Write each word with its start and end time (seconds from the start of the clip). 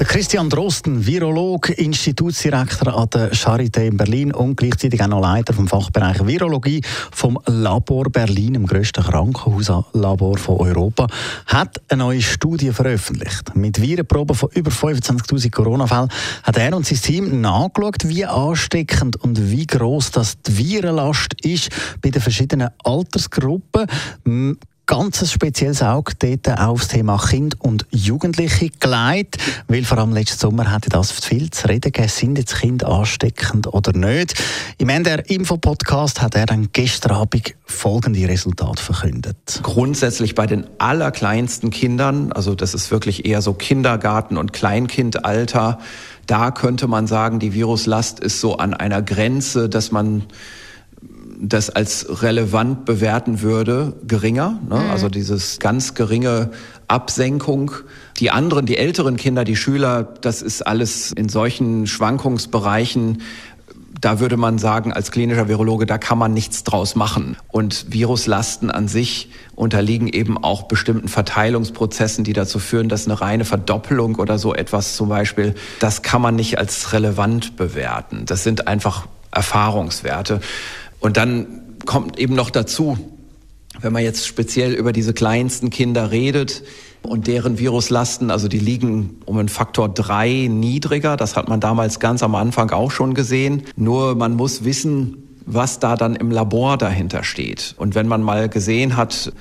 der 0.00 0.06
Christian 0.06 0.48
Drosten, 0.48 1.04
Virolog, 1.06 1.68
Institutsdirektor 1.68 2.96
an 2.96 3.10
der 3.10 3.32
Charité 3.32 3.86
in 3.86 3.98
Berlin 3.98 4.32
und 4.32 4.56
gleichzeitig 4.56 5.02
auch 5.02 5.08
noch 5.08 5.20
Leiter 5.20 5.52
vom 5.52 5.68
Fachbereich 5.68 6.26
Virologie 6.26 6.80
vom 7.12 7.38
Labor 7.44 8.04
Berlin, 8.04 8.54
dem 8.54 8.66
grössten 8.66 9.04
Krankenhauslabor 9.04 10.38
von 10.38 10.56
Europa, 10.56 11.06
hat 11.44 11.82
eine 11.88 12.04
neue 12.04 12.22
Studie 12.22 12.72
veröffentlicht. 12.72 13.54
Mit 13.54 13.78
Virenproben 13.78 14.34
von 14.34 14.48
über 14.54 14.70
25.000 14.70 15.50
Corona-Fällen 15.50 16.08
hat 16.44 16.56
er 16.56 16.74
und 16.74 16.86
sein 16.86 16.98
Team 16.98 17.42
nachgeschaut, 17.42 18.08
wie 18.08 18.24
ansteckend 18.24 19.16
und 19.16 19.50
wie 19.50 19.66
groß 19.66 20.12
das 20.12 20.40
die 20.40 20.56
Virenlast 20.56 21.34
ist 21.42 21.68
bei 22.00 22.08
den 22.08 22.22
verschiedenen 22.22 22.70
Altersgruppen 22.84 23.86
ganz 24.90 25.30
spezielles 25.30 25.84
Auge 25.84 26.14
dort 26.18 26.58
aufs 26.58 26.88
Thema 26.88 27.16
Kind 27.16 27.54
und 27.60 27.86
Jugendliche 27.92 28.70
gelegt, 28.80 29.36
weil 29.68 29.84
vor 29.84 29.98
allem 29.98 30.12
letzten 30.12 30.40
Sommer 30.40 30.72
hatte 30.72 30.88
das 30.88 31.12
viel 31.12 31.48
zu 31.50 31.68
reden 31.68 31.92
gegeben, 31.92 32.08
sind 32.08 32.38
jetzt 32.38 32.56
Kinder 32.56 32.88
ansteckend 32.88 33.72
oder 33.72 33.92
nicht. 33.92 34.34
Im 34.78 34.88
NDR 34.88 35.30
Info-Podcast 35.30 36.20
hat 36.20 36.34
er 36.34 36.46
dann 36.46 36.70
gestern 36.72 37.12
Abend 37.12 37.54
folgende 37.66 38.28
Resultate 38.28 38.82
verkündet. 38.82 39.60
Grundsätzlich 39.62 40.34
bei 40.34 40.48
den 40.48 40.66
allerkleinsten 40.78 41.70
Kindern, 41.70 42.32
also 42.32 42.56
das 42.56 42.74
ist 42.74 42.90
wirklich 42.90 43.24
eher 43.24 43.42
so 43.42 43.54
Kindergarten- 43.54 44.36
und 44.36 44.52
Kleinkindalter, 44.52 45.78
da 46.26 46.50
könnte 46.50 46.88
man 46.88 47.06
sagen, 47.06 47.38
die 47.38 47.54
Viruslast 47.54 48.18
ist 48.18 48.40
so 48.40 48.56
an 48.56 48.74
einer 48.74 49.02
Grenze, 49.02 49.68
dass 49.68 49.92
man 49.92 50.24
das 51.40 51.70
als 51.70 52.22
relevant 52.22 52.84
bewerten 52.84 53.40
würde, 53.40 53.94
geringer. 54.06 54.58
Ne? 54.68 54.76
Mhm. 54.76 54.90
Also 54.90 55.08
dieses 55.08 55.58
ganz 55.58 55.94
geringe 55.94 56.50
Absenkung. 56.86 57.72
Die 58.18 58.30
anderen, 58.30 58.66
die 58.66 58.76
älteren 58.76 59.16
Kinder, 59.16 59.44
die 59.44 59.56
Schüler, 59.56 60.02
das 60.20 60.42
ist 60.42 60.66
alles 60.66 61.12
in 61.12 61.28
solchen 61.28 61.86
Schwankungsbereichen 61.86 63.18
da 64.00 64.18
würde 64.18 64.36
man 64.36 64.58
sagen, 64.58 64.92
als 64.92 65.10
klinischer 65.10 65.48
Virologe, 65.48 65.84
da 65.84 65.98
kann 65.98 66.16
man 66.16 66.32
nichts 66.32 66.64
draus 66.64 66.94
machen. 66.94 67.36
Und 67.48 67.86
Viruslasten 67.90 68.70
an 68.70 68.88
sich 68.88 69.30
unterliegen 69.54 70.08
eben 70.08 70.42
auch 70.42 70.62
bestimmten 70.62 71.08
Verteilungsprozessen, 71.08 72.24
die 72.24 72.32
dazu 72.32 72.58
führen, 72.58 72.88
dass 72.88 73.06
eine 73.06 73.20
reine 73.20 73.44
Verdoppelung 73.44 74.14
oder 74.16 74.38
so 74.38 74.54
etwas 74.54 74.96
zum 74.96 75.08
Beispiel, 75.08 75.54
das 75.80 76.02
kann 76.02 76.22
man 76.22 76.34
nicht 76.34 76.58
als 76.58 76.92
relevant 76.92 77.56
bewerten. 77.56 78.24
Das 78.24 78.42
sind 78.42 78.68
einfach 78.68 79.06
Erfahrungswerte. 79.32 80.40
Und 81.00 81.16
dann 81.16 81.62
kommt 81.86 82.18
eben 82.18 82.34
noch 82.34 82.50
dazu, 82.50 82.98
wenn 83.80 83.92
man 83.92 84.02
jetzt 84.02 84.26
speziell 84.26 84.72
über 84.72 84.92
diese 84.92 85.14
kleinsten 85.14 85.70
Kinder 85.70 86.10
redet 86.10 86.62
und 87.02 87.26
deren 87.26 87.58
Viruslasten, 87.58 88.30
also 88.30 88.48
die 88.48 88.58
liegen 88.58 89.20
um 89.24 89.38
einen 89.38 89.48
Faktor 89.48 89.88
drei 89.88 90.48
niedriger. 90.50 91.16
Das 91.16 91.36
hat 91.36 91.48
man 91.48 91.60
damals 91.60 91.98
ganz 91.98 92.22
am 92.22 92.34
Anfang 92.34 92.70
auch 92.70 92.90
schon 92.90 93.14
gesehen. 93.14 93.62
Nur 93.76 94.14
man 94.14 94.34
muss 94.34 94.64
wissen, 94.64 95.16
was 95.46 95.78
da 95.78 95.96
dann 95.96 96.14
im 96.14 96.30
Labor 96.30 96.76
dahinter 96.76 97.24
steht. 97.24 97.74
Und 97.78 97.94
wenn 97.94 98.06
man 98.06 98.22
mal 98.22 98.48
gesehen 98.48 98.96
hat, 98.96 99.32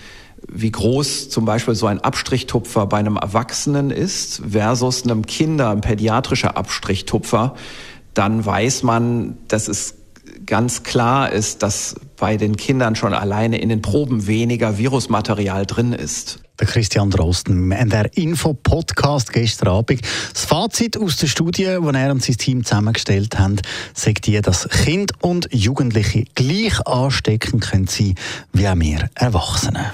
wie 0.47 0.71
groß 0.71 1.29
zum 1.29 1.45
Beispiel 1.45 1.75
so 1.75 1.87
ein 1.87 1.99
Abstrichtupfer 1.99 2.85
bei 2.85 2.97
einem 2.97 3.17
Erwachsenen 3.17 3.91
ist 3.91 4.41
versus 4.49 5.03
einem 5.03 5.25
Kinder, 5.25 5.69
ein 5.69 5.81
pädiatrischer 5.81 6.55
Abstrichtupfer, 6.55 7.55
dann 8.13 8.45
weiß 8.45 8.83
man, 8.83 9.37
das 9.47 9.67
ist 9.67 9.95
ganz 10.49 10.81
klar 10.81 11.31
ist, 11.31 11.61
dass 11.61 11.95
bei 12.17 12.35
den 12.35 12.57
Kindern 12.57 12.95
schon 12.95 13.13
alleine 13.13 13.61
in 13.61 13.69
den 13.69 13.81
Proben 13.81 14.25
weniger 14.25 14.77
Virusmaterial 14.79 15.65
drin 15.67 15.93
ist. 15.93 16.39
Der 16.59 16.67
Christian 16.67 17.11
Drosten 17.11 17.71
in 17.71 17.89
der 17.89 18.17
Info-Podcast 18.17 19.31
gestern 19.31 19.69
Abend. 19.69 20.01
Das 20.33 20.45
Fazit 20.45 20.97
aus 20.97 21.17
der 21.17 21.27
Studie, 21.27 21.63
die 21.63 21.95
er 21.95 22.11
und 22.11 22.23
sein 22.23 22.35
Team 22.35 22.65
zusammengestellt 22.65 23.37
haben, 23.37 23.57
sagt 23.93 24.25
die, 24.25 24.41
dass 24.41 24.67
Kinder 24.67 25.13
und 25.21 25.47
Jugendliche 25.53 26.25
gleich 26.33 26.85
ansteckend 26.85 27.61
können 27.61 27.87
sein 27.87 28.15
wie 28.51 28.67
auch 28.67 28.75
wir 28.75 29.09
Erwachsene. 29.15 29.93